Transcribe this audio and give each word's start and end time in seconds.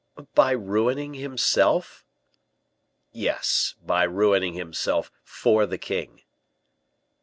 "By 0.33 0.49
ruining 0.53 1.13
himself?" 1.13 2.07
"Yes, 3.11 3.75
by 3.85 4.01
ruining 4.01 4.55
himself 4.55 5.11
for 5.21 5.67
the 5.67 5.77
king." 5.77 6.23